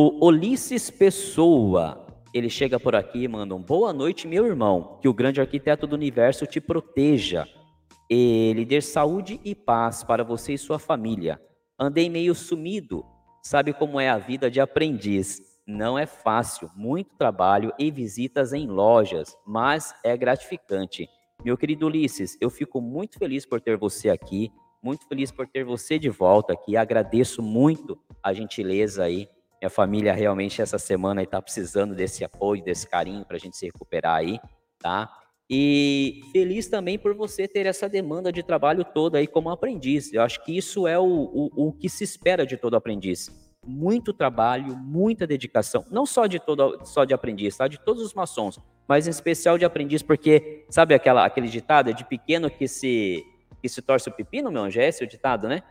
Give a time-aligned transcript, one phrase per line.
[0.00, 4.96] O Ulisses Pessoa, ele chega por aqui e manda um boa noite, meu irmão.
[5.02, 7.48] Que o grande arquiteto do universo te proteja.
[8.08, 11.42] Ele dê saúde e paz para você e sua família.
[11.76, 13.04] Andei meio sumido.
[13.42, 15.40] Sabe como é a vida de aprendiz?
[15.66, 21.08] Não é fácil, muito trabalho e visitas em lojas, mas é gratificante.
[21.44, 25.64] Meu querido Ulisses, eu fico muito feliz por ter você aqui, muito feliz por ter
[25.64, 26.76] você de volta aqui.
[26.76, 29.28] Agradeço muito a gentileza aí
[29.60, 33.66] minha família realmente essa semana está precisando desse apoio, desse carinho para a gente se
[33.66, 34.38] recuperar aí,
[34.78, 35.10] tá?
[35.50, 40.12] E feliz também por você ter essa demanda de trabalho toda aí como aprendiz.
[40.12, 43.30] Eu acho que isso é o, o, o que se espera de todo aprendiz.
[43.66, 45.84] Muito trabalho, muita dedicação.
[45.90, 47.66] Não só de todo, só de aprendiz, tá?
[47.66, 51.90] De todos os maçons, mas em especial de aprendiz, porque sabe aquela, aquele ditado?
[51.90, 53.24] É de pequeno que se,
[53.60, 54.80] que se torce o pepino, meu anjo?
[54.80, 55.62] É esse o ditado, né?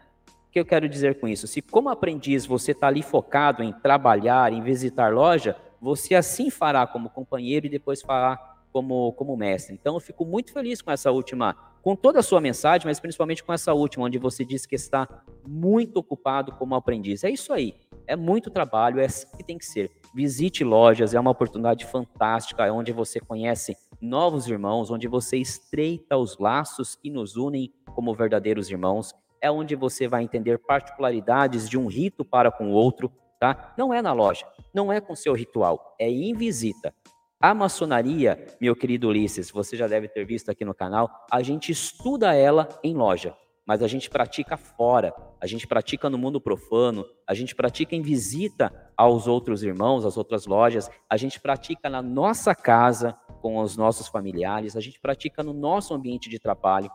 [0.47, 1.45] O que eu quero dizer com isso?
[1.47, 6.87] Se, como aprendiz, você está ali focado em trabalhar, em visitar loja, você assim fará
[6.87, 9.73] como companheiro e depois fará como, como mestre.
[9.73, 13.43] Então, eu fico muito feliz com essa última, com toda a sua mensagem, mas principalmente
[13.43, 15.07] com essa última, onde você diz que está
[15.45, 17.23] muito ocupado como aprendiz.
[17.23, 17.75] É isso aí.
[18.05, 19.91] É muito trabalho, é assim que tem que ser.
[20.15, 26.17] Visite lojas, é uma oportunidade fantástica, é onde você conhece novos irmãos, onde você estreita
[26.17, 31.77] os laços que nos unem como verdadeiros irmãos é onde você vai entender particularidades de
[31.77, 33.73] um rito para com o outro, tá?
[33.77, 36.93] Não é na loja, não é com seu ritual, é em visita.
[37.39, 41.71] A maçonaria, meu querido Ulisses, você já deve ter visto aqui no canal, a gente
[41.71, 47.05] estuda ela em loja, mas a gente pratica fora, a gente pratica no mundo profano,
[47.27, 52.01] a gente pratica em visita aos outros irmãos, às outras lojas, a gente pratica na
[52.01, 56.89] nossa casa com os nossos familiares, a gente pratica no nosso ambiente de trabalho.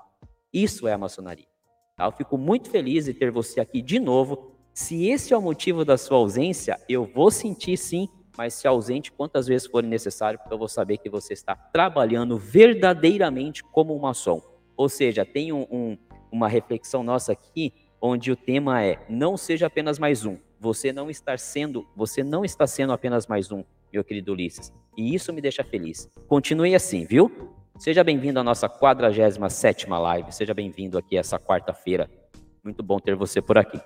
[0.53, 1.52] Isso é a maçonaria.
[2.03, 2.09] Tá?
[2.09, 4.51] Eu fico muito feliz de ter você aqui de novo.
[4.75, 9.13] Se esse é o motivo da sua ausência, eu vou sentir sim, mas se ausente
[9.13, 14.01] quantas vezes for necessário, porque eu vou saber que você está trabalhando verdadeiramente como um
[14.01, 14.43] maçom.
[14.77, 15.99] Ou seja, tem um, um,
[16.33, 20.37] uma reflexão nossa aqui, onde o tema é: não seja apenas mais um.
[20.59, 23.63] Você não está sendo, você não está sendo apenas mais um,
[23.93, 24.73] meu querido Ulisses.
[24.97, 26.11] E isso me deixa feliz.
[26.27, 27.52] Continue assim, viu?
[27.83, 32.09] Seja bem-vindo à nossa 47ª live, seja bem-vindo aqui essa quarta-feira.
[32.63, 33.81] Muito bom ter você por aqui.